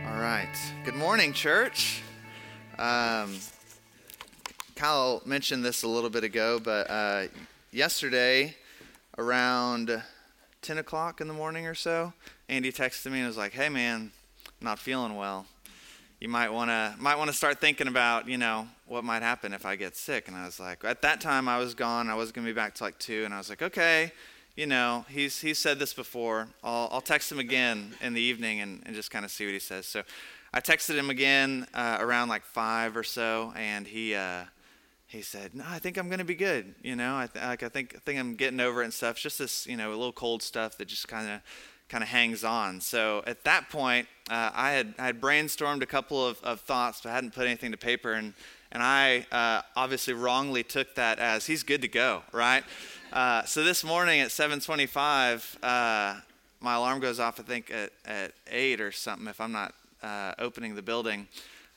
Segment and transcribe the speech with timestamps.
[0.09, 0.57] All right.
[0.85, 2.03] Good morning, church.
[2.79, 3.35] Um,
[4.75, 7.27] Kyle mentioned this a little bit ago, but uh,
[7.77, 8.57] yesterday
[9.19, 10.03] around
[10.63, 12.13] 10 o'clock in the morning or so,
[12.49, 14.13] Andy texted me and was like, "Hey, man,
[14.63, 15.47] not feeling well.
[16.19, 19.53] You might want to might want to start thinking about, you know, what might happen
[19.53, 22.09] if I get sick." And I was like, at that time I was gone.
[22.09, 24.13] I was gonna be back to like two, and I was like, "Okay."
[24.57, 26.49] You know, he's he's said this before.
[26.65, 29.53] I'll I'll text him again in the evening and, and just kind of see what
[29.53, 29.85] he says.
[29.85, 30.03] So
[30.55, 34.45] I texted him again uh, around like five or so, and he uh,
[35.07, 36.75] he said, "No, I think I'm going to be good.
[36.83, 39.13] You know, I th- like I think I think I'm getting over it and stuff.
[39.13, 41.41] It's just this, you know, a little cold stuff that just kind of
[41.89, 45.87] kind of hangs on." So at that point, uh, I had I had brainstormed a
[45.87, 48.35] couple of, of thoughts, but I hadn't put anything to paper, and
[48.73, 52.65] and I uh, obviously wrongly took that as he's good to go, right?
[53.13, 56.21] Uh, so this morning at 7:25, uh,
[56.61, 57.39] my alarm goes off.
[57.39, 61.29] I think at at eight or something, if I'm not uh, opening the building.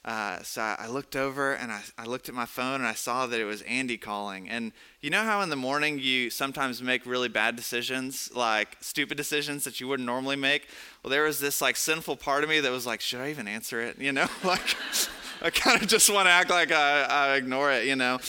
[0.06, 3.28] Uh, so I looked over and I, I looked at my phone and I saw
[3.28, 4.50] that it was Andy calling.
[4.50, 9.18] And you know how in the morning you sometimes make really bad decisions, like stupid
[9.18, 10.68] decisions that you wouldn't normally make?
[11.04, 13.48] Well, there was this like sinful part of me that was like, should I even
[13.48, 14.00] answer it?
[14.00, 14.76] You know, like
[15.42, 18.20] I kind of just want to act like I, I, ignore it, you know.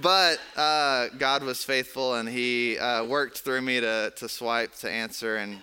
[0.00, 4.90] But uh, God was faithful and He uh, worked through me to, to swipe to
[4.90, 5.36] answer.
[5.36, 5.60] And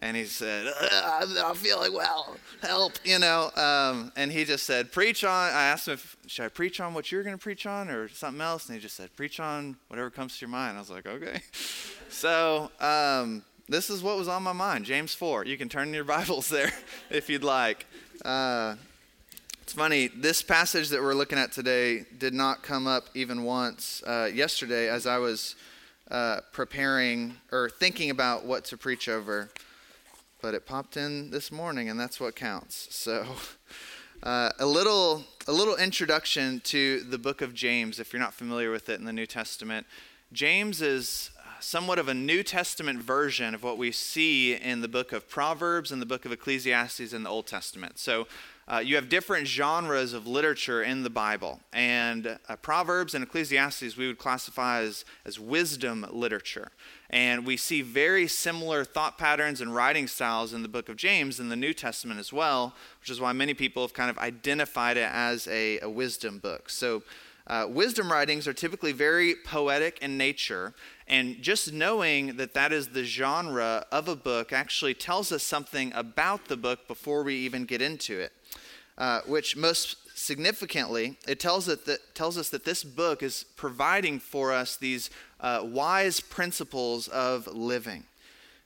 [0.00, 0.72] and he said,
[1.04, 3.50] I'm not feeling well, help, you know.
[3.54, 5.52] Um, and he just said, preach on.
[5.52, 8.08] I asked him, if, should I preach on what you're going to preach on or
[8.08, 8.66] something else?
[8.66, 10.78] And he just said, preach on whatever comes to your mind.
[10.78, 11.42] I was like, okay.
[12.08, 15.44] so um, this is what was on my mind, James 4.
[15.44, 16.72] You can turn your Bibles there
[17.10, 17.84] if you'd like.
[18.24, 18.76] Uh,
[19.60, 24.02] it's funny, this passage that we're looking at today did not come up even once
[24.06, 25.56] uh, yesterday as I was
[26.10, 29.50] uh, preparing or thinking about what to preach over
[30.40, 32.88] but it popped in this morning, and that's what counts.
[32.90, 33.26] So,
[34.22, 38.70] uh, a little a little introduction to the book of James, if you're not familiar
[38.70, 39.86] with it in the New Testament.
[40.32, 41.30] James is
[41.60, 45.92] somewhat of a New Testament version of what we see in the book of Proverbs
[45.92, 47.98] and the book of Ecclesiastes in the Old Testament.
[47.98, 48.26] So.
[48.70, 51.58] Uh, you have different genres of literature in the Bible.
[51.72, 56.70] And uh, Proverbs and Ecclesiastes we would classify as, as wisdom literature.
[57.10, 61.40] And we see very similar thought patterns and writing styles in the book of James
[61.40, 64.96] in the New Testament as well, which is why many people have kind of identified
[64.96, 66.70] it as a, a wisdom book.
[66.70, 67.02] So,
[67.46, 70.72] uh, wisdom writings are typically very poetic in nature,
[71.08, 75.92] and just knowing that that is the genre of a book actually tells us something
[75.94, 78.30] about the book before we even get into it,
[79.00, 84.52] uh, which most significantly, it tells, that, tells us that this book is providing for
[84.52, 85.08] us these
[85.40, 88.04] uh, wise principles of living.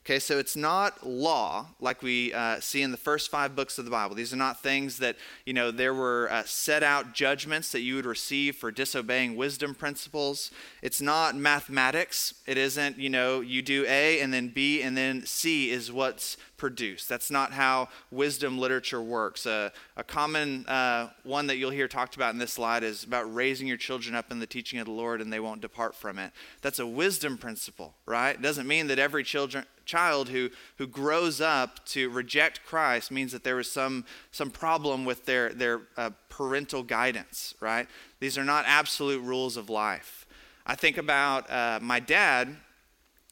[0.04, 3.87] Okay, so it's not law like we uh, see in the first five books of
[3.87, 4.15] the Bible.
[4.15, 5.16] These are not things that,
[5.47, 9.75] you know, there were uh, set out judgments that you would receive for disobeying wisdom
[9.75, 10.50] principles.
[10.82, 12.34] It's not mathematics.
[12.47, 16.36] It isn't, you know, you do A and then B and then C is what's
[16.59, 17.09] produced.
[17.09, 19.47] That's not how wisdom literature works.
[19.47, 23.34] Uh, a common uh, one that you'll hear talked about in this slide is about
[23.34, 26.19] raising your children up in the teaching of the Lord and they won't depart from
[26.19, 26.32] it.
[26.60, 28.34] That's a wisdom principle, right?
[28.36, 33.33] It doesn't mean that every children, child who, who grows up to reject Christ means
[33.33, 37.87] that there was some, some problem with their, their uh, parental guidance, right?
[38.21, 40.27] These are not absolute rules of life.
[40.67, 42.56] I think about uh, my dad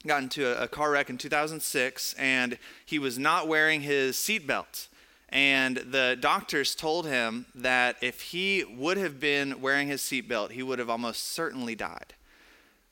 [0.07, 4.89] got into a, a car wreck in 2006 and he was not wearing his seatbelt.
[5.29, 10.63] And the doctors told him that if he would have been wearing his seatbelt, he
[10.63, 12.13] would have almost certainly died.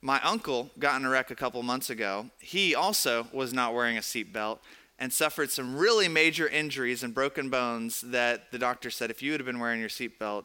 [0.03, 2.31] My uncle got in a wreck a couple months ago.
[2.39, 4.59] He also was not wearing a seatbelt
[4.99, 9.33] and suffered some really major injuries and broken bones that the doctor said if you
[9.33, 10.45] would have been wearing your seatbelt,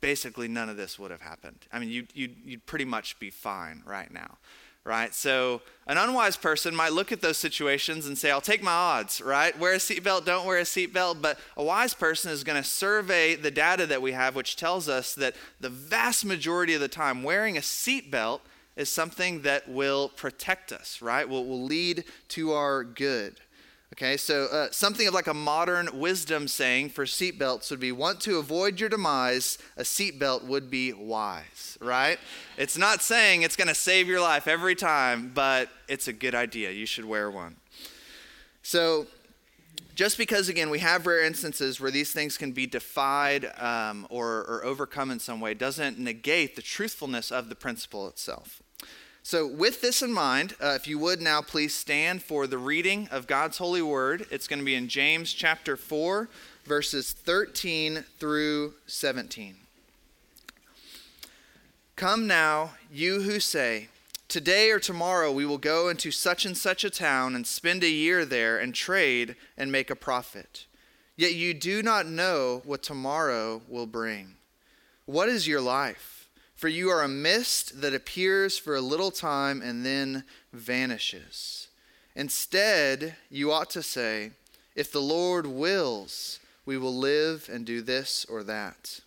[0.00, 1.66] basically none of this would have happened.
[1.72, 4.38] I mean, you'd, you'd, you'd pretty much be fine right now
[4.88, 5.14] right?
[5.14, 9.20] So an unwise person might look at those situations and say, I'll take my odds,
[9.20, 9.56] right?
[9.58, 11.20] Wear a seatbelt, don't wear a seatbelt.
[11.20, 14.88] But a wise person is going to survey the data that we have, which tells
[14.88, 18.40] us that the vast majority of the time, wearing a seatbelt
[18.78, 21.28] is something that will protect us, right?
[21.28, 23.40] Will, will lead to our good.
[23.94, 28.20] Okay, so uh, something of like a modern wisdom saying for seatbelts would be want
[28.20, 32.18] to avoid your demise, a seatbelt would be wise, right?
[32.56, 36.36] It's not saying it's going to save your life every time, but it's a good
[36.36, 36.70] idea.
[36.70, 37.56] You should wear one.
[38.62, 39.08] So,
[39.96, 44.44] just because, again, we have rare instances where these things can be defied um, or,
[44.44, 48.62] or overcome in some way doesn't negate the truthfulness of the principle itself.
[49.22, 53.08] So, with this in mind, uh, if you would now please stand for the reading
[53.10, 54.26] of God's holy word.
[54.30, 56.28] It's going to be in James chapter 4,
[56.64, 59.56] verses 13 through 17.
[61.96, 63.88] Come now, you who say,
[64.28, 67.88] Today or tomorrow we will go into such and such a town and spend a
[67.88, 70.66] year there and trade and make a profit.
[71.16, 74.36] Yet you do not know what tomorrow will bring.
[75.06, 76.17] What is your life?
[76.58, 81.68] For you are a mist that appears for a little time and then vanishes.
[82.16, 84.32] Instead, you ought to say,
[84.74, 88.98] If the Lord wills, we will live and do this or that.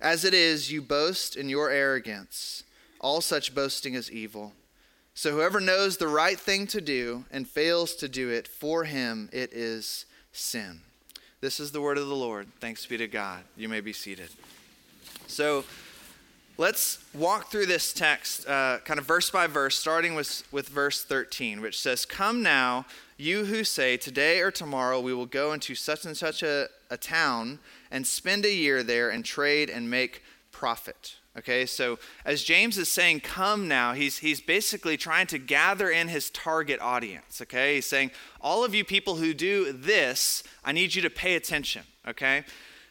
[0.00, 2.62] As it is, you boast in your arrogance.
[3.00, 4.52] All such boasting is evil.
[5.14, 9.28] So whoever knows the right thing to do and fails to do it, for him
[9.32, 10.82] it is sin.
[11.40, 12.46] This is the word of the Lord.
[12.60, 13.42] Thanks be to God.
[13.56, 14.28] You may be seated.
[15.26, 15.64] So,
[16.56, 21.02] Let's walk through this text uh, kind of verse by verse, starting with, with verse
[21.02, 22.86] 13, which says, Come now,
[23.16, 26.96] you who say, Today or tomorrow we will go into such and such a, a
[26.96, 27.58] town
[27.90, 30.22] and spend a year there and trade and make
[30.52, 31.16] profit.
[31.36, 36.06] Okay, so as James is saying, come now, he's, he's basically trying to gather in
[36.06, 37.40] his target audience.
[37.42, 41.34] Okay, he's saying, all of you people who do this, I need you to pay
[41.34, 41.82] attention.
[42.06, 42.44] Okay,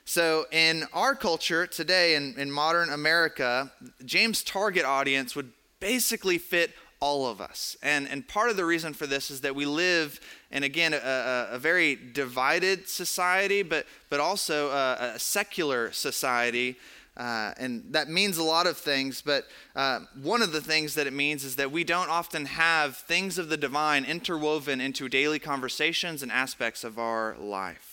[0.05, 3.71] so, in our culture today, in, in modern America,
[4.03, 7.75] James' target audience would basically fit all of us.
[7.81, 10.19] And, and part of the reason for this is that we live
[10.51, 16.77] in, again, a, a, very divided society, but, but also a, a secular society.
[17.17, 19.45] Uh, and that means a lot of things, but
[19.75, 23.37] uh, one of the things that it means is that we don't often have things
[23.37, 27.92] of the divine interwoven into daily conversations and aspects of our life.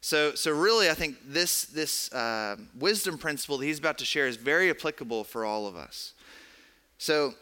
[0.00, 4.26] So, so really, I think this, this uh, wisdom principle that he's about to share
[4.26, 6.14] is very applicable for all of us.
[6.96, 7.34] So,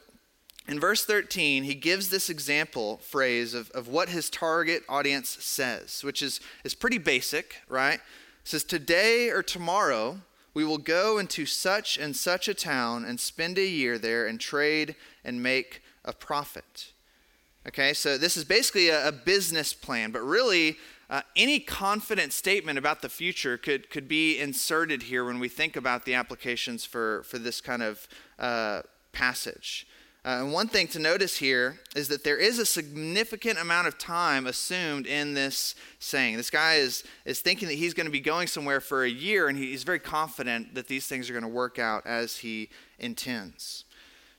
[0.66, 6.04] in verse 13, he gives this example phrase of, of what his target audience says,
[6.04, 7.94] which is, is pretty basic, right?
[7.94, 8.00] It
[8.44, 10.20] says, Today or tomorrow,
[10.52, 14.38] we will go into such and such a town and spend a year there and
[14.38, 14.94] trade
[15.24, 16.92] and make a profit.
[17.66, 20.76] Okay, so this is basically a, a business plan, but really,
[21.10, 25.76] uh, any confident statement about the future could, could be inserted here when we think
[25.76, 28.06] about the applications for, for this kind of
[28.38, 28.82] uh,
[29.12, 29.86] passage.
[30.24, 33.96] Uh, and one thing to notice here is that there is a significant amount of
[33.96, 36.36] time assumed in this saying.
[36.36, 39.48] This guy is, is thinking that he's going to be going somewhere for a year,
[39.48, 42.68] and he's very confident that these things are going to work out as he
[42.98, 43.84] intends.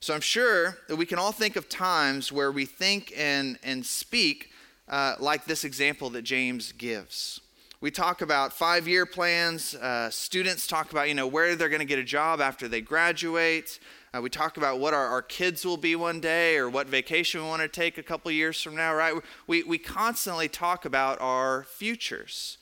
[0.02, 3.84] So I'm sure that we can all think of times where we think and, and
[3.86, 4.52] speak
[4.90, 7.40] uh, like this example that James gives.
[7.82, 9.74] We talk about five year plans.
[9.76, 12.82] Uh, students talk about, you know, where they're going to get a job after they
[12.82, 13.80] graduate.
[14.14, 17.42] Uh, we talk about what our, our kids will be one day or what vacation
[17.42, 19.14] we want to take a couple years from now, right?
[19.48, 22.58] We, we constantly talk about our futures.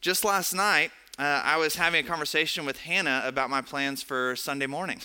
[0.00, 4.36] Just last night, uh, I was having a conversation with Hannah about my plans for
[4.36, 5.00] Sunday morning.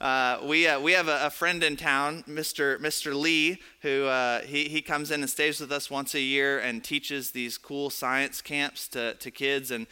[0.00, 2.78] Uh, we, uh, we have a, a, friend in town, Mr.
[2.78, 3.18] Mr.
[3.18, 6.84] Lee, who uh, he, he comes in and stays with us once a year and
[6.84, 9.70] teaches these cool science camps to, to kids.
[9.70, 9.86] And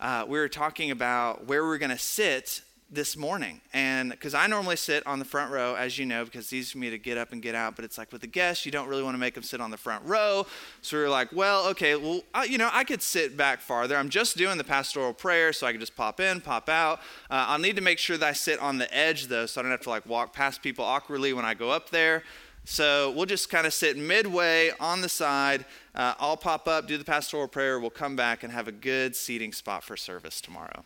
[0.00, 3.60] uh, we were talking about where we're going to sit this morning.
[3.72, 6.72] And because I normally sit on the front row, as you know, because it's easy
[6.72, 7.76] for me to get up and get out.
[7.76, 9.70] But it's like with the guests, you don't really want to make them sit on
[9.70, 10.46] the front row.
[10.82, 13.96] So we are like, well, okay, well, I, you know, I could sit back farther.
[13.96, 16.98] I'm just doing the pastoral prayer, so I can just pop in, pop out.
[17.30, 19.62] Uh, I'll need to make sure that I sit on the edge, though, so I
[19.62, 22.24] don't have to like walk past people awkwardly when I go up there.
[22.64, 25.64] So we'll just kind of sit midway on the side.
[25.94, 27.80] Uh, I'll pop up, do the pastoral prayer.
[27.80, 30.84] We'll come back and have a good seating spot for service tomorrow.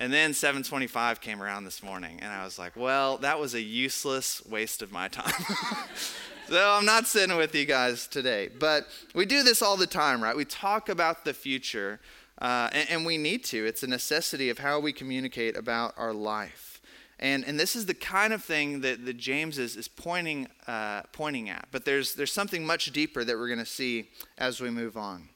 [0.00, 3.60] And then 725 came around this morning, and I was like, well, that was a
[3.60, 5.44] useless waste of my time.
[6.48, 8.48] so I'm not sitting with you guys today.
[8.48, 10.34] But we do this all the time, right?
[10.34, 12.00] We talk about the future,
[12.40, 13.66] uh, and, and we need to.
[13.66, 16.80] It's a necessity of how we communicate about our life.
[17.18, 21.02] And, and this is the kind of thing that, that James is, is pointing, uh,
[21.12, 21.68] pointing at.
[21.72, 25.28] But there's, there's something much deeper that we're going to see as we move on.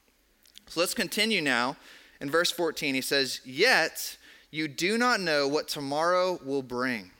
[0.69, 1.77] So let's continue now.
[2.19, 4.17] In verse 14, he says, Yet
[4.55, 7.11] you do not know what tomorrow will bring.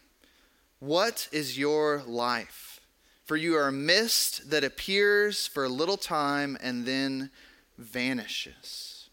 [0.79, 2.79] What is your life?
[3.25, 7.31] For you are a mist that appears for a little time and then
[7.77, 9.09] vanishes.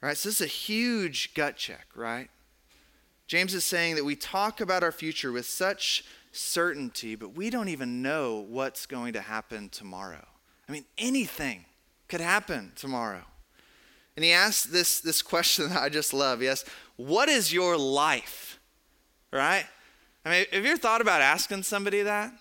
[0.00, 0.16] Right?
[0.16, 2.28] So this is a huge gut check, right?
[3.26, 7.68] James is saying that we talk about our future with such certainty, but we don't
[7.68, 10.26] even know what's going to happen tomorrow.
[10.68, 11.64] I mean, anything
[12.06, 13.24] could happen tomorrow.
[14.18, 16.42] And he asks this, this question that I just love.
[16.42, 16.68] Asks,
[16.98, 18.58] What is your life?
[19.32, 19.64] Right?
[20.24, 22.32] I mean, have you ever thought about asking somebody that?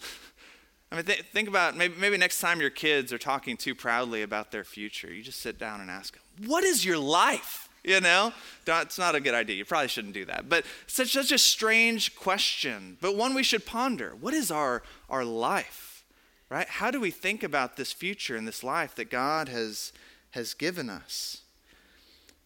[0.91, 4.23] I mean, th- think about maybe, maybe next time your kids are talking too proudly
[4.23, 7.69] about their future, you just sit down and ask them, What is your life?
[7.83, 8.33] You know,
[8.65, 9.55] it's not a good idea.
[9.55, 10.49] You probably shouldn't do that.
[10.49, 14.15] But such such a strange question, but one we should ponder.
[14.19, 16.03] What is our our life?
[16.49, 16.67] Right?
[16.67, 19.93] How do we think about this future and this life that God has
[20.31, 21.43] has given us?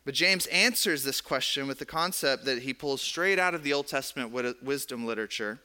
[0.03, 3.73] But James answers this question with the concept that he pulls straight out of the
[3.73, 4.31] Old Testament
[4.63, 5.61] wisdom literature,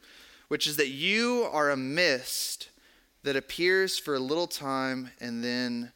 [0.48, 2.68] which is that you are a mist
[3.22, 5.92] that appears for a little time and then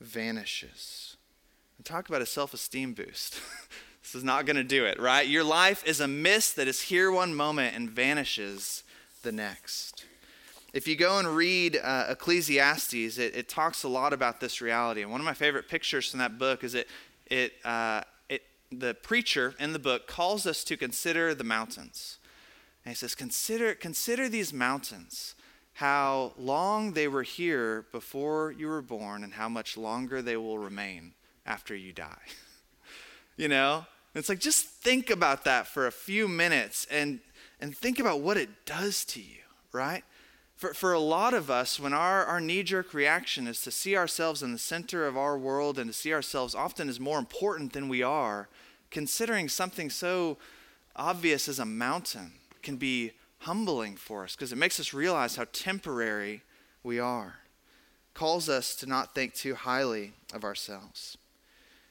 [0.00, 1.16] vanishes.
[1.76, 3.40] And talk about a self esteem boost.
[4.02, 5.26] this is not going to do it, right?
[5.26, 8.84] Your life is a mist that is here one moment and vanishes
[9.22, 10.04] the next.
[10.72, 15.02] If you go and read uh, Ecclesiastes, it, it, talks a lot about this reality.
[15.02, 16.86] And one of my favorite pictures from that book is it,
[17.30, 22.18] it, uh, it, the preacher in the book calls us to consider the mountains.
[22.84, 25.34] And he says, consider, consider these mountains,
[25.74, 30.58] how long they were here before you were born, and how much longer they will
[30.58, 31.12] remain
[31.46, 32.26] after you die.
[33.36, 33.86] you know?
[34.14, 37.20] It's like just think about that for a few minutes and
[37.60, 40.02] and think about what it does to you, right?
[40.60, 43.96] For, for a lot of us, when our, our knee jerk reaction is to see
[43.96, 47.72] ourselves in the center of our world and to see ourselves often as more important
[47.72, 48.46] than we are,
[48.90, 50.36] considering something so
[50.94, 55.46] obvious as a mountain can be humbling for us because it makes us realize how
[55.50, 56.42] temporary
[56.82, 57.36] we are.
[58.12, 61.16] Calls us to not think too highly of ourselves.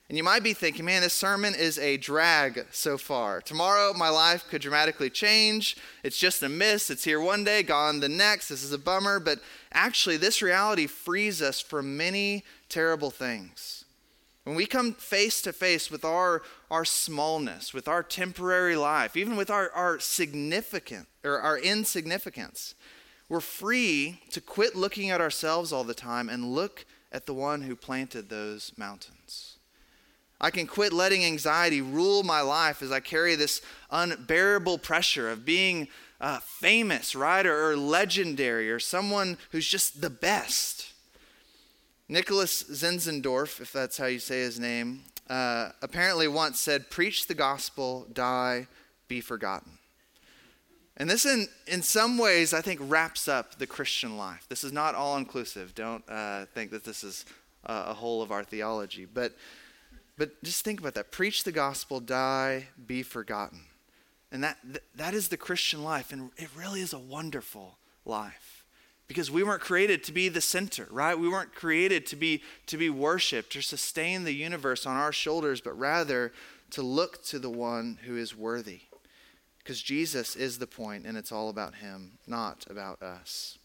[0.09, 3.41] And you might be thinking, man, this sermon is a drag so far.
[3.41, 5.77] Tomorrow, my life could dramatically change.
[6.03, 6.89] It's just a miss.
[6.89, 8.49] It's here one day, gone the next.
[8.49, 9.19] This is a bummer.
[9.19, 9.39] But
[9.71, 13.85] actually, this reality frees us from many terrible things.
[14.45, 19.35] When we come face to face with our, our smallness, with our temporary life, even
[19.35, 22.73] with our, our significant or our insignificance,
[23.29, 27.61] we're free to quit looking at ourselves all the time and look at the one
[27.61, 29.58] who planted those mountains.
[30.41, 35.43] I can quit letting anxiety rule my life as I carry this unbearable pressure of
[35.43, 35.89] being
[36.21, 40.93] uh, famous, right, or, legendary, or someone who's just the best.
[42.07, 47.35] Nicholas Zinzendorf, if that's how you say his name, uh, apparently once said, Preach the
[47.35, 48.67] gospel, die,
[49.07, 49.73] be forgotten.
[50.97, 54.45] And this, in, in some ways, I think wraps up the Christian life.
[54.49, 55.73] This is not all inclusive.
[55.73, 57.25] Don't uh, think that this is
[57.63, 59.05] a, a whole of our theology.
[59.05, 59.33] But
[60.19, 61.11] but just think about that.
[61.11, 63.61] Preach the gospel, die, be forgotten.
[64.33, 64.57] And that,
[64.93, 66.11] that is the Christian life.
[66.11, 68.65] And it really is a wonderful life.
[69.07, 71.17] Because we weren't created to be the center, right?
[71.17, 75.61] We weren't created to be, to be worshiped or sustain the universe on our shoulders,
[75.61, 76.33] but rather
[76.71, 78.81] to look to the one who is worthy.
[79.59, 83.57] Because Jesus is the point, and it's all about him, not about us.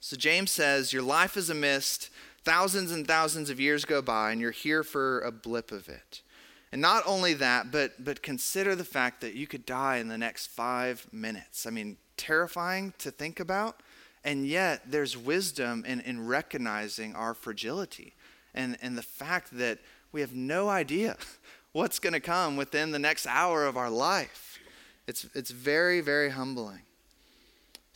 [0.00, 2.10] So James says, Your life is a mist
[2.44, 6.22] Thousands and thousands of years go by, and you're here for a blip of it.
[6.70, 10.18] And not only that, but, but consider the fact that you could die in the
[10.18, 11.66] next five minutes.
[11.66, 13.82] I mean, terrifying to think about.
[14.24, 18.14] And yet, there's wisdom in, in recognizing our fragility
[18.54, 19.78] and, and the fact that
[20.12, 21.16] we have no idea
[21.72, 24.58] what's going to come within the next hour of our life.
[25.06, 26.82] It's, it's very, very humbling.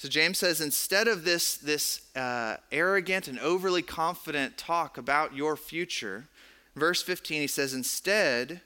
[0.02, 5.56] So James says instead of this, this uh, arrogant and overly confident talk about your
[5.56, 6.26] future,
[6.74, 8.62] verse 15, he says, instead,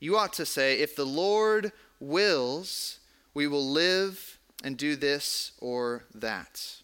[0.00, 3.00] you ought to say, if the Lord wills,
[3.34, 6.76] we will live and do this or that.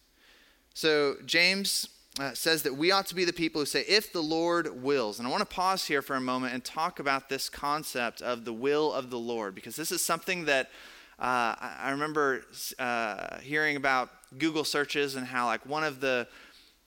[0.75, 4.21] So James uh, says that we ought to be the people who say, if the
[4.21, 5.17] Lord wills.
[5.17, 8.45] And I want to pause here for a moment and talk about this concept of
[8.45, 10.69] the will of the Lord, because this is something that
[11.19, 12.43] uh, I remember
[12.77, 16.27] uh, hearing about Google searches and how like one of the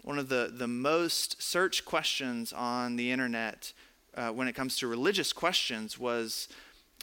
[0.02, 3.72] one of the, the most searched questions on the internet
[4.14, 6.48] uh, when it comes to religious questions was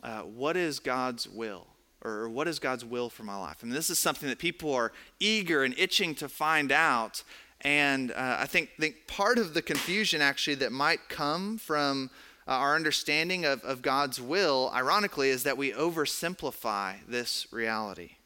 [0.03, 1.67] uh, what is God's will?
[2.03, 3.57] Or what is God's will for my life?
[3.61, 7.23] I mean, this is something that people are eager and itching to find out.
[7.61, 12.11] And uh, I think, think part of the confusion actually that might come from
[12.47, 18.17] uh, our understanding of, of God's will, ironically, is that we oversimplify this reality.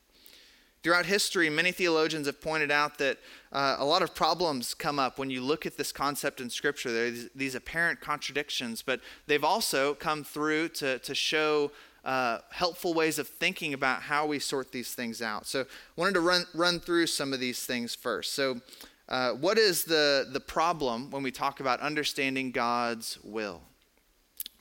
[0.82, 3.18] Throughout history, many theologians have pointed out that
[3.52, 6.92] uh, a lot of problems come up when you look at this concept in Scripture.
[6.92, 11.72] There are these, these apparent contradictions, but they've also come through to, to show
[12.06, 15.46] uh, helpful ways of thinking about how we sort these things out.
[15.46, 15.66] So, I
[15.98, 18.34] wanted to run, run through some of these things first.
[18.34, 18.62] So,
[19.10, 23.64] uh, what is the, the problem when we talk about understanding God's will?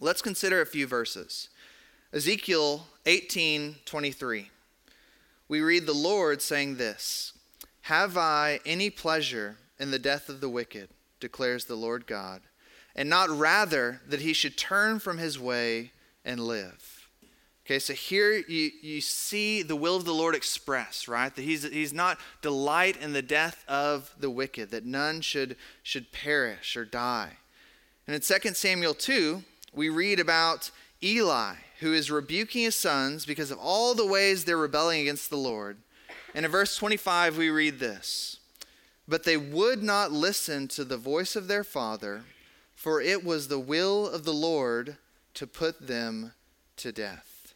[0.01, 1.49] Let's consider a few verses.
[2.13, 4.51] Ezekiel 18 23.
[5.49, 7.33] We read the Lord saying this
[7.83, 12.43] Have I any pleasure in the death of the wicked, declares the Lord God,
[12.95, 15.91] and not rather that he should turn from his way
[16.25, 17.09] and live?
[17.67, 21.35] Okay, so here you, you see the will of the Lord expressed, right?
[21.35, 26.11] That he's, he's not delight in the death of the wicked, that none should, should
[26.11, 27.33] perish or die.
[28.07, 30.71] And in 2 Samuel 2, we read about
[31.03, 35.37] Eli, who is rebuking his sons because of all the ways they're rebelling against the
[35.37, 35.79] Lord.
[36.35, 38.41] And in verse 25, we read this
[39.07, 42.25] But they would not listen to the voice of their father,
[42.75, 44.97] for it was the will of the Lord
[45.35, 46.33] to put them
[46.77, 47.55] to death.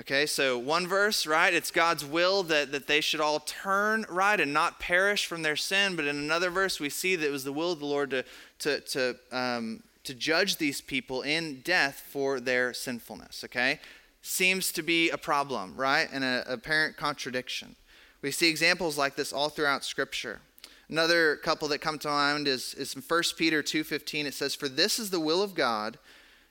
[0.00, 1.52] Okay, so one verse, right?
[1.52, 5.56] It's God's will that, that they should all turn right and not perish from their
[5.56, 5.96] sin.
[5.96, 8.24] But in another verse, we see that it was the will of the Lord to,
[8.60, 13.44] to, to, um, to judge these people in death for their sinfulness.
[13.44, 13.78] Okay,
[14.22, 16.08] seems to be a problem, right?
[16.10, 17.76] And an apparent contradiction.
[18.22, 20.40] We see examples like this all throughout Scripture.
[20.88, 24.24] Another couple that come to mind is, is in 1 Peter 2.15.
[24.24, 25.98] It says, For this is the will of God,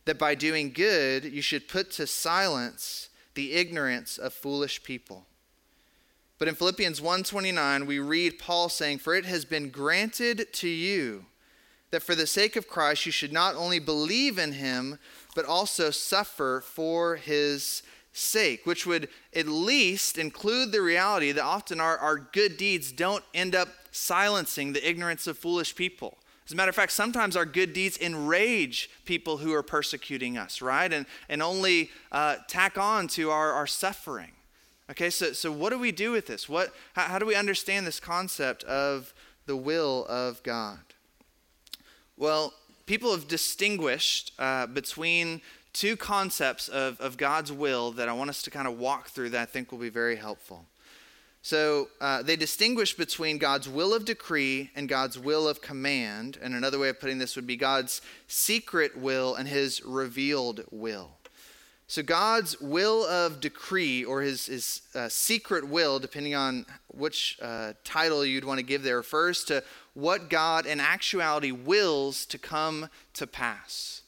[0.05, 5.25] that by doing good you should put to silence the ignorance of foolish people.
[6.37, 11.25] But in Philippians 1:29 we read Paul saying, "For it has been granted to you
[11.91, 14.99] that for the sake of Christ you should not only believe in him,
[15.35, 21.79] but also suffer for his sake," which would at least include the reality that often
[21.79, 26.17] our, our good deeds don't end up silencing the ignorance of foolish people.
[26.47, 30.61] As a matter of fact, sometimes our good deeds enrage people who are persecuting us,
[30.61, 30.91] right?
[30.93, 34.31] And, and only uh, tack on to our, our suffering.
[34.89, 36.47] Okay, so, so what do we do with this?
[36.47, 39.13] What, how, how do we understand this concept of
[39.45, 40.79] the will of God?
[42.17, 42.53] Well,
[42.87, 45.41] people have distinguished uh, between
[45.73, 49.29] two concepts of, of God's will that I want us to kind of walk through
[49.29, 50.65] that I think will be very helpful.
[51.43, 56.39] So uh, they distinguish between God's will of decree and God's will of command.
[56.41, 61.11] And another way of putting this would be God's secret will and his revealed will.
[61.89, 67.73] So God's will of decree or his, his uh, secret will, depending on which uh,
[67.85, 69.63] title you'd want to give there, refers to
[69.97, 74.03] what God in actuality wills to come to pass.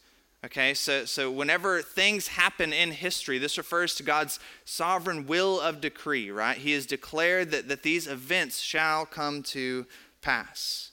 [0.45, 5.81] Okay, so, so whenever things happen in history, this refers to God's sovereign will of
[5.81, 6.57] decree, right?
[6.57, 9.87] He has declared that, that these events shall come to
[10.21, 10.88] pass.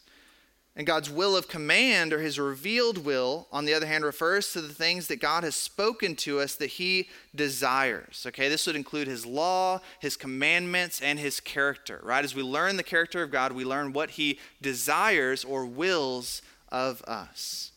[0.77, 4.61] And God's will of command, or his revealed will, on the other hand, refers to
[4.61, 8.25] the things that God has spoken to us that he desires.
[8.29, 12.23] Okay, this would include his law, his commandments, and his character, right?
[12.23, 17.01] As we learn the character of God, we learn what he desires or wills of
[17.05, 17.73] us.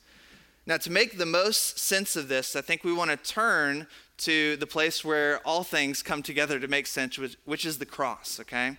[0.66, 4.58] Now, to make the most sense of this, I think we want to turn to
[4.58, 8.78] the place where all things come together to make sense, which, is the cross, okay?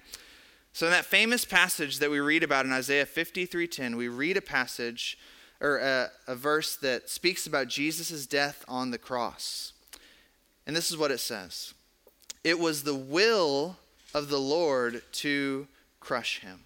[0.73, 4.43] So in that famous passage that we read about in Isaiah 53:10, we read a
[4.43, 5.19] passage
[5.61, 9.73] or a, a verse that speaks about Jesus' death on the cross.
[10.67, 11.75] And this is what it says.
[12.45, 13.77] It was the will
[14.15, 15.67] of the Lord to
[15.99, 16.61] crush him.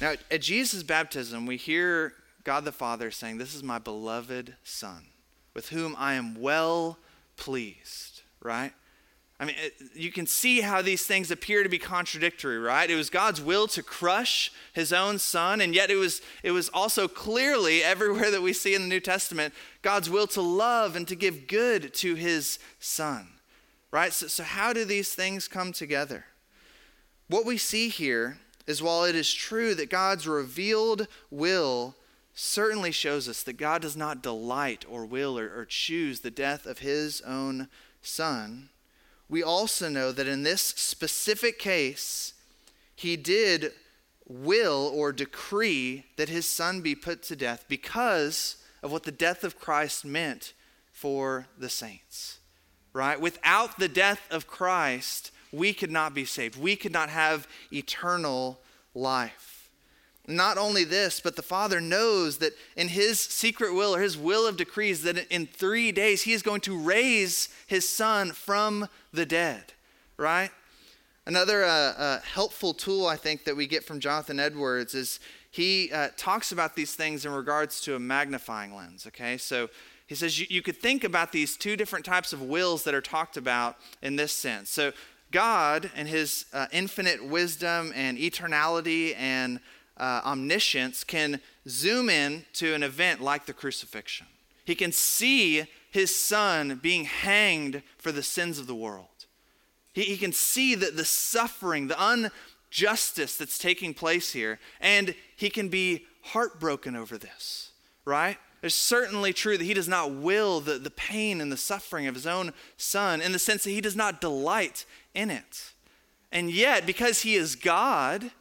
[0.00, 5.06] Now, at Jesus' baptism, we hear God the Father saying, This is my beloved Son,
[5.54, 6.98] with whom I am well
[7.36, 8.72] pleased, right?
[9.40, 12.88] I mean, it, you can see how these things appear to be contradictory, right?
[12.88, 16.68] It was God's will to crush his own son, and yet it was, it was
[16.68, 21.08] also clearly, everywhere that we see in the New Testament, God's will to love and
[21.08, 23.26] to give good to his son,
[23.90, 24.12] right?
[24.12, 26.26] So, so how do these things come together?
[27.28, 31.96] What we see here is while it is true that God's revealed will
[32.34, 36.66] certainly shows us that God does not delight or will or, or, choose the death
[36.66, 37.68] of his own
[38.02, 38.70] son.
[39.28, 42.34] We also know that in this specific case,
[42.94, 43.72] he did
[44.26, 49.44] will or decree that his son be put to death because of what the death
[49.44, 50.52] of Christ meant
[50.92, 52.38] for the saints.
[52.92, 53.20] Right?
[53.20, 56.56] Without the death of Christ, we could not be saved.
[56.56, 58.60] We could not have eternal
[58.94, 59.53] life.
[60.26, 64.46] Not only this, but the Father knows that in His secret will or His will
[64.46, 69.26] of decrees, that in three days He is going to raise His Son from the
[69.26, 69.74] dead,
[70.16, 70.50] right?
[71.26, 75.90] Another uh, uh, helpful tool I think that we get from Jonathan Edwards is he
[75.92, 79.06] uh, talks about these things in regards to a magnifying lens.
[79.06, 79.70] Okay, so
[80.06, 83.00] he says you, you could think about these two different types of wills that are
[83.00, 84.68] talked about in this sense.
[84.68, 84.92] So
[85.30, 89.60] God and his uh, infinite wisdom and eternality and
[89.96, 94.26] uh, omniscience can zoom in to an event like the crucifixion.
[94.64, 99.06] He can see his son being hanged for the sins of the world.
[99.92, 102.30] He, he can see the, the suffering, the
[102.74, 107.70] injustice that's taking place here, and he can be heartbroken over this,
[108.04, 108.38] right?
[108.62, 112.14] It's certainly true that he does not will the, the pain and the suffering of
[112.14, 115.72] his own son in the sense that he does not delight in it.
[116.32, 118.32] And yet, because he is God,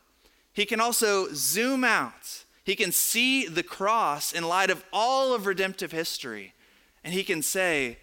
[0.54, 2.44] he can also zoom out.
[2.64, 6.54] He can see the cross in light of all of redemptive history,
[7.04, 7.98] and he can say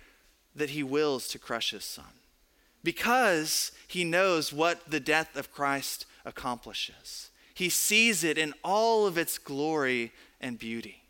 [0.55, 2.05] that he wills to crush his son
[2.83, 7.31] because he knows what the death of Christ accomplishes.
[7.55, 11.03] He sees it in all of its glory and beauty.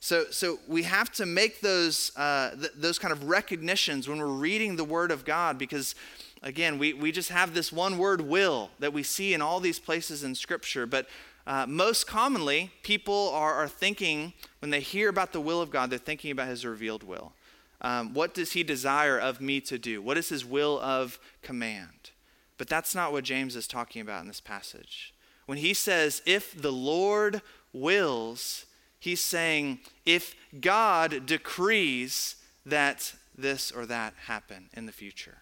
[0.00, 4.26] So, so we have to make those, uh, th- those kind of recognitions when we're
[4.26, 5.94] reading the Word of God because,
[6.42, 9.78] again, we, we just have this one word will that we see in all these
[9.78, 10.86] places in Scripture.
[10.86, 11.08] But
[11.46, 15.90] uh, most commonly, people are, are thinking, when they hear about the will of God,
[15.90, 17.32] they're thinking about His revealed will.
[17.80, 20.02] Um, what does he desire of me to do?
[20.02, 22.10] What is his will of command?
[22.56, 25.14] But that's not what James is talking about in this passage.
[25.46, 27.40] When he says, if the Lord
[27.72, 28.66] wills,
[28.98, 35.38] he's saying, if God decrees that this or that happen in the future.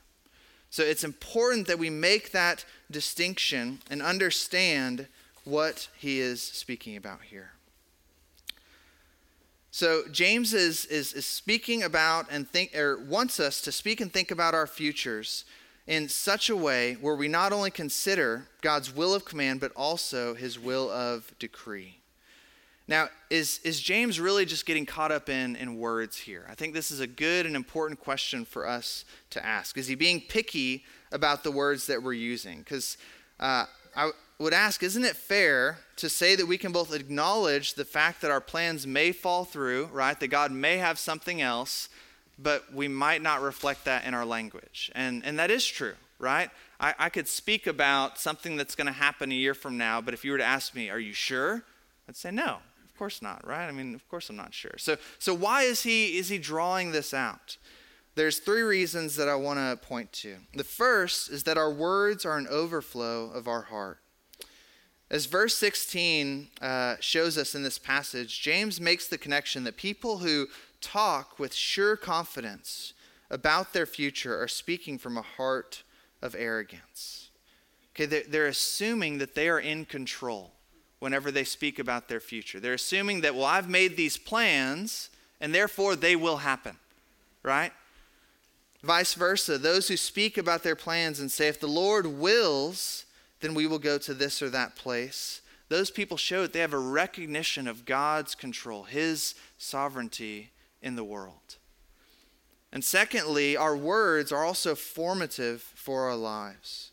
[0.77, 5.07] So it's important that we make that distinction and understand
[5.45, 7.53] what he is speaking about here.
[9.71, 14.13] So James is, is, is speaking about and think or wants us to speak and
[14.13, 15.47] think about our futures
[15.87, 20.35] in such a way where we not only consider God's will of command, but also
[20.35, 21.96] his will of decree.
[22.89, 26.47] Now, is, is James really just getting caught up in, in words here?
[26.49, 29.77] I think this is a good and important question for us to ask.
[29.77, 32.61] Is he being picky about the words that we're using?
[32.61, 32.97] Because
[33.41, 33.65] uh,
[33.97, 38.21] I, would ask isn't it fair to say that we can both acknowledge the fact
[38.21, 40.19] that our plans may fall through, right?
[40.21, 41.89] That God may have something else,
[42.39, 44.93] but we might not reflect that in our language.
[44.95, 46.51] And, and that is true, right?
[46.79, 50.13] I, I could speak about something that's going to happen a year from now, but
[50.13, 51.65] if you were to ask me, are you sure?
[52.09, 52.59] I'd say no.
[52.97, 53.69] Of course not, right?
[53.69, 54.73] I mean, of course I'm not sure.
[54.79, 57.59] So, so why is he is he drawing this out?
[58.15, 60.37] There's three reasons that I want to point to.
[60.55, 63.99] The first is that our words are an overflow of our heart.
[65.11, 70.17] As verse 16 uh, shows us in this passage, James makes the connection that people
[70.17, 70.47] who
[70.81, 72.95] talk with sure confidence
[73.31, 75.83] about their future are speaking from a heart
[76.23, 77.29] of arrogance.
[77.95, 80.56] Okay, they're, they're assuming that they are in control
[80.99, 82.61] whenever they speak about their future.
[82.61, 86.77] They're assuming that, well, I've made these plans and therefore they will happen,
[87.43, 87.73] right?
[88.83, 93.05] Vice versa, those who speak about their plans and say, if the Lord wills,
[93.41, 95.43] then we will go to this or that place.
[95.69, 101.05] Those people show that they have a recognition of God's control, His sovereignty in the
[101.05, 101.57] world.
[102.73, 106.91] And secondly, our words are also formative for our lives.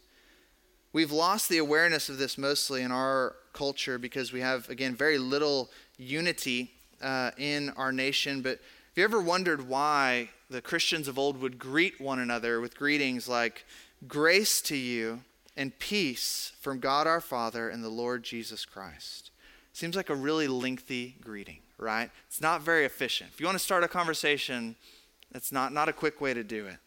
[0.91, 5.17] We've lost the awareness of this mostly in our culture because we have, again, very
[5.17, 8.41] little unity uh, in our nation.
[8.41, 12.77] But have you ever wondered why the Christians of old would greet one another with
[12.77, 13.65] greetings like,
[14.07, 15.21] Grace to you
[15.55, 19.31] and peace from God our Father and the Lord Jesus Christ.
[19.71, 22.11] Seems like a really lengthy greeting, right?
[22.27, 23.31] It's not very efficient.
[23.33, 24.75] If you want to start a conversation,
[25.33, 26.77] it's not, not a quick way to do it.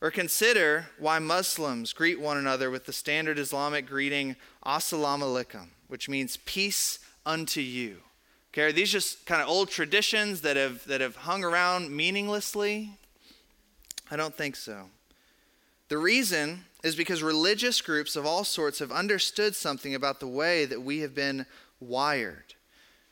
[0.00, 6.08] Or consider why Muslims greet one another with the standard Islamic greeting, Assalamu alaikum, which
[6.08, 7.98] means peace unto you.
[8.52, 12.90] Okay, are these just kind of old traditions that have, that have hung around meaninglessly?
[14.10, 14.90] I don't think so.
[15.88, 20.66] The reason is because religious groups of all sorts have understood something about the way
[20.66, 21.46] that we have been
[21.80, 22.54] wired,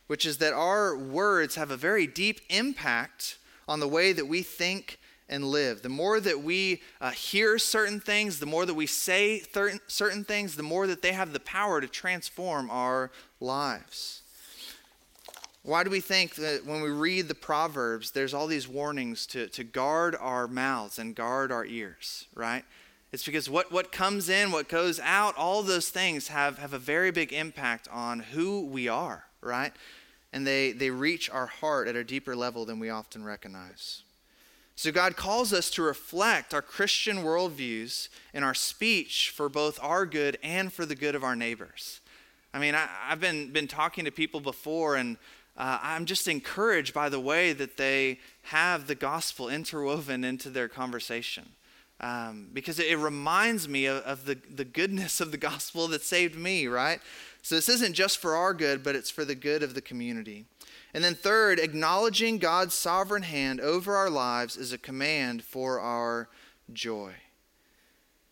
[0.06, 4.42] which is that our words have a very deep impact on the way that we
[4.42, 5.82] think and live.
[5.82, 10.24] The more that we uh, hear certain things, the more that we say thir- certain
[10.24, 14.22] things, the more that they have the power to transform our lives.
[15.64, 19.46] Why do we think that when we read the Proverbs, there's all these warnings to,
[19.48, 22.64] to guard our mouths and guard our ears, right?
[23.12, 26.78] It's because what, what comes in, what goes out, all those things have, have a
[26.78, 29.72] very big impact on who we are, right?
[30.32, 34.02] And they, they reach our heart at a deeper level than we often recognize.
[34.74, 40.06] So God calls us to reflect our Christian worldviews in our speech for both our
[40.06, 42.00] good and for the good of our neighbors.
[42.54, 45.16] I mean, I, have been, been talking to people before, and
[45.56, 50.68] uh, I'm just encouraged by the way that they have the gospel interwoven into their
[50.68, 51.50] conversation.
[52.00, 56.02] Um, because it, it, reminds me of, of the, the goodness of the gospel that
[56.02, 57.00] saved me, right?
[57.42, 60.46] So this isn't just for our good, but it's for the good of the community.
[60.94, 66.28] And then, third, acknowledging God's sovereign hand over our lives is a command for our
[66.72, 67.12] joy.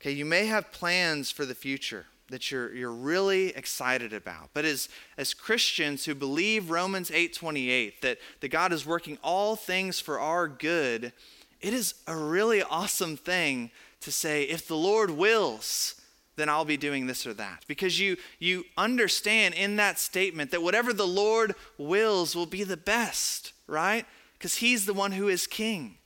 [0.00, 4.50] Okay, you may have plans for the future that you're, you're really excited about.
[4.54, 10.00] But as, as Christians who believe Romans 8:28, that, that God is working all things
[10.00, 11.12] for our good,
[11.60, 13.70] it is a really awesome thing
[14.00, 15.99] to say, if the Lord wills,
[16.40, 17.64] then I'll be doing this or that.
[17.68, 22.76] Because you, you understand in that statement that whatever the Lord wills will be the
[22.76, 24.06] best, right?
[24.38, 25.98] Because He's the one who is king.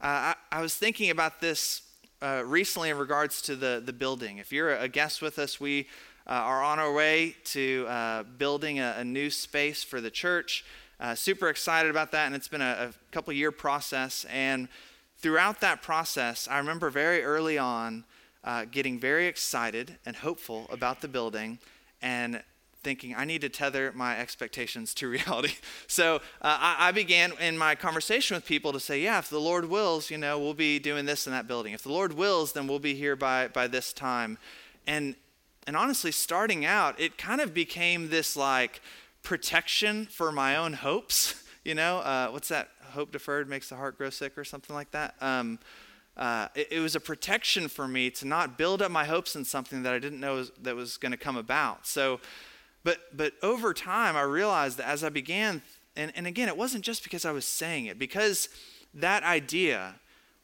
[0.00, 1.82] Uh, I, I, was thinking about this
[2.22, 4.38] uh, recently in regards to the, the building.
[4.38, 5.88] If you're a guest with us, we
[6.26, 10.64] uh, are on our way to uh, building a, a, new space for the church.
[11.00, 14.24] Uh, super excited about that, and it's been a, a couple year process.
[14.30, 14.68] And
[15.18, 18.04] throughout that process, I remember very early on
[18.44, 21.58] uh, getting very excited and hopeful about the building
[22.00, 22.42] and
[22.82, 25.54] thinking I need to tether my expectations to reality.
[25.86, 26.18] So uh,
[26.60, 30.10] I, I, began in my conversation with people to say, yeah, if the Lord wills,
[30.10, 31.72] you know, we'll be doing this in that building.
[31.72, 34.38] If the Lord wills, then we'll be here by by this time.
[34.86, 35.16] And
[35.66, 38.80] and honestly, starting out, it kind of became this like
[39.22, 41.34] protection for my own hopes.
[41.64, 42.70] You know, uh, what's that?
[42.92, 45.16] Hope deferred makes the heart grow sick, or something like that.
[45.20, 45.58] Um,
[46.18, 49.44] uh, it, it, was a protection for me to not build up my hopes in
[49.44, 51.86] something that I didn't know was, that was going to come about.
[51.86, 52.20] So,
[52.82, 55.62] but but over time, I realized that as I began,
[55.94, 58.48] and, and again, it wasn't just because I was saying it, because
[58.94, 59.94] that idea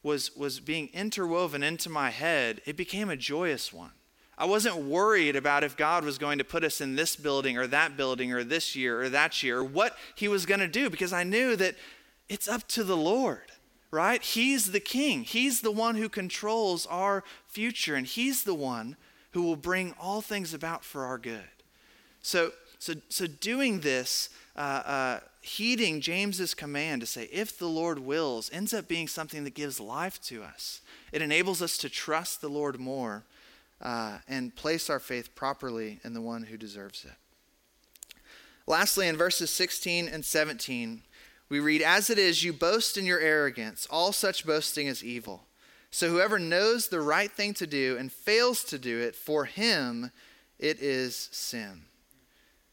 [0.05, 2.61] was was being interwoven into my head.
[2.67, 3.93] It became a joyous one.
[4.39, 7.67] I wasn't worried about if God was going to put us in this building or
[7.69, 10.89] that building or this year or that year or what He was going to do
[10.89, 11.75] because I knew that
[12.29, 13.51] it's up to the Lord
[13.95, 14.21] right?
[14.21, 15.23] He's the king.
[15.23, 18.97] He's the one who controls our future, and he's the one
[19.31, 21.49] who will bring all things about for our good.
[22.21, 27.99] So, so, so doing this, uh, uh, heeding James's command to say, if the Lord
[27.99, 30.81] wills, ends up being something that gives life to us.
[31.13, 33.25] It enables us to trust the Lord more
[33.81, 37.13] uh, and place our faith properly in the one who deserves it.
[38.67, 41.03] Lastly, in verses 16 and 17,
[41.55, 43.87] we read, As it is, you boast in your arrogance.
[43.89, 45.47] All such boasting is evil.
[45.93, 50.11] So whoever knows the right thing to do and fails to do it, for him
[50.59, 51.83] it is sin.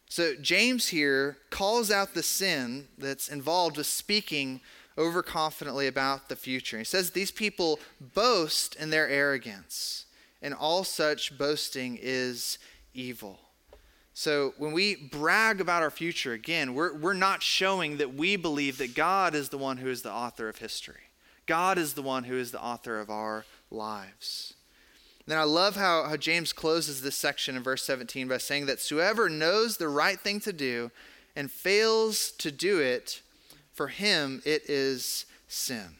[0.09, 4.61] So James here calls out the sin that's involved with speaking
[4.97, 6.79] overconfidently about the future.
[6.79, 10.05] He says these people boast in their arrogance,
[10.41, 12.57] and all such boasting is
[12.95, 13.39] evil.
[14.13, 18.78] So when we brag about our future, again, we're, we're not showing that we believe
[18.78, 21.12] that God is the one who is the author of history.
[21.45, 24.54] God is the one who is the author of our lives.
[25.28, 28.82] Then I love how, how James closes this section in verse 17 by saying that
[28.82, 30.91] whoever knows the right thing to do
[31.36, 33.21] and fails to do it,
[33.71, 35.95] for him it is sin.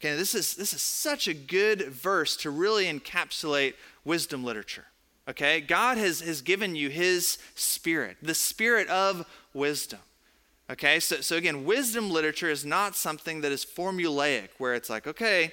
[0.00, 3.74] Okay, this is, this is such a good verse to really encapsulate
[4.04, 4.86] wisdom literature.
[5.28, 5.60] Okay?
[5.60, 10.00] God has, has given you His Spirit, the Spirit of wisdom.
[10.70, 11.00] Okay?
[11.00, 15.52] So, so again, wisdom literature is not something that is formulaic, where it's like, okay,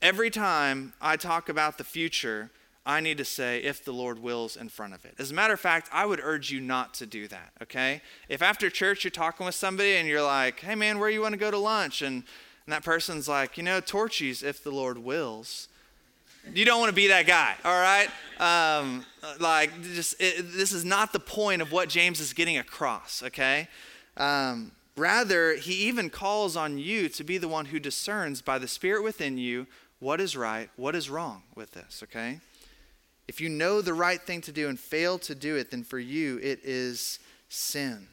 [0.00, 2.50] every time I talk about the future,
[2.84, 5.14] I need to say, if the Lord wills, in front of it.
[5.18, 8.02] As a matter of fact, I would urge you not to do that, okay?
[8.28, 11.32] If after church you're talking with somebody and you're like, hey man, where you want
[11.34, 12.02] to go to lunch?
[12.02, 12.24] And,
[12.66, 15.68] and that person's like, you know, Torchy's, if the Lord wills.
[16.52, 18.08] You don't want to be that guy, all right?
[18.38, 19.04] Um,
[19.38, 23.68] like, just it, this is not the point of what James is getting across, okay?
[24.16, 28.68] Um, rather, he even calls on you to be the one who discerns by the
[28.68, 29.66] Spirit within you
[30.00, 32.40] what is right, what is wrong with this, okay?
[33.28, 36.00] If you know the right thing to do and fail to do it, then for
[36.00, 38.08] you it is sin.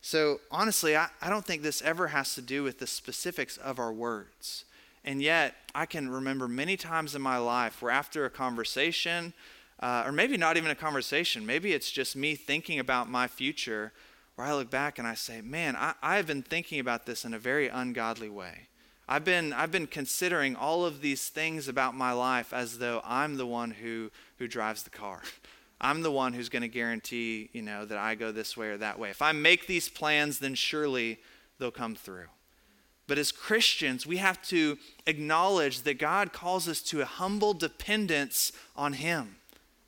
[0.00, 3.80] So, honestly, I, I don't think this ever has to do with the specifics of
[3.80, 4.64] our words.
[5.08, 9.32] And yet, I can remember many times in my life where after a conversation,
[9.80, 13.94] uh, or maybe not even a conversation, maybe it's just me thinking about my future,
[14.34, 17.32] where I look back and I say, man, I, I've been thinking about this in
[17.32, 18.68] a very ungodly way.
[19.08, 23.38] I've been, I've been considering all of these things about my life as though I'm
[23.38, 25.22] the one who, who drives the car.
[25.80, 28.76] I'm the one who's going to guarantee, you know, that I go this way or
[28.76, 29.08] that way.
[29.08, 31.18] If I make these plans, then surely
[31.58, 32.26] they'll come through.
[33.08, 38.52] But as Christians, we have to acknowledge that God calls us to a humble dependence
[38.76, 39.36] on Him,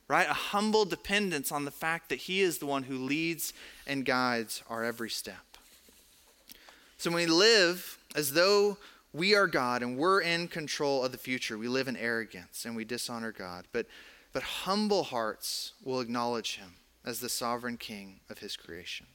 [0.07, 0.27] right?
[0.27, 3.53] A humble dependence on the fact that He is the one who leads
[3.85, 5.45] and guides our every step.
[6.97, 8.77] So when we live as though
[9.13, 12.75] we are God and we're in control of the future, we live in arrogance and
[12.75, 13.65] we dishonor God.
[13.71, 13.85] But,
[14.33, 16.73] but humble hearts will acknowledge Him
[17.05, 19.05] as the sovereign King of His creation.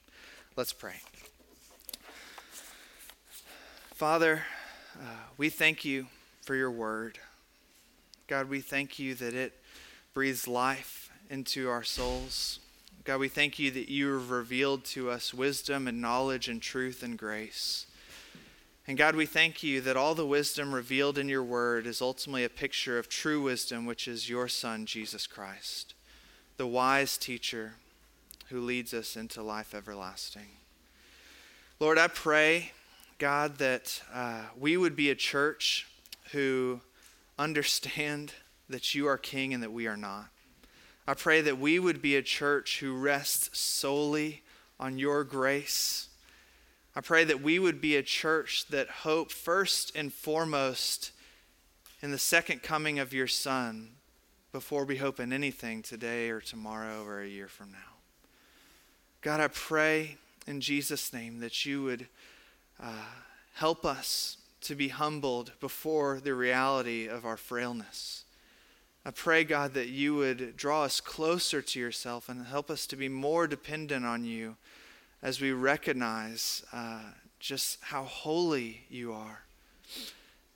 [0.54, 1.00] Let's pray.
[3.96, 4.42] Father,
[5.00, 5.06] uh,
[5.38, 6.08] we thank you
[6.42, 7.18] for your word.
[8.28, 9.54] God, we thank you that it
[10.12, 12.58] breathes life into our souls.
[13.04, 17.02] God, we thank you that you have revealed to us wisdom and knowledge and truth
[17.02, 17.86] and grace.
[18.86, 22.44] And God, we thank you that all the wisdom revealed in your word is ultimately
[22.44, 25.94] a picture of true wisdom, which is your Son, Jesus Christ,
[26.58, 27.76] the wise teacher
[28.50, 30.48] who leads us into life everlasting.
[31.80, 32.72] Lord, I pray,
[33.18, 35.86] God, that uh, we would be a church
[36.32, 36.80] who
[37.38, 38.32] understand
[38.68, 40.26] that you are king and that we are not.
[41.06, 44.42] I pray that we would be a church who rests solely
[44.78, 46.08] on your grace.
[46.94, 51.12] I pray that we would be a church that hope first and foremost
[52.02, 53.92] in the second coming of your Son
[54.52, 57.78] before we hope in anything today or tomorrow or a year from now.
[59.22, 62.08] God, I pray in Jesus' name that you would
[62.80, 62.92] uh,
[63.54, 68.24] help us to be humbled before the reality of our frailness.
[69.04, 72.96] I pray, God, that you would draw us closer to yourself and help us to
[72.96, 74.56] be more dependent on you
[75.22, 77.02] as we recognize uh,
[77.38, 79.44] just how holy you are.